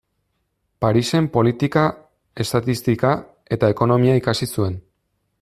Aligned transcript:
Parisen 0.85 1.27
politika, 1.35 1.83
estatistika 2.45 3.13
eta 3.59 3.71
ekonomia 3.77 4.19
ikasi 4.23 4.51
zuen. 4.57 4.83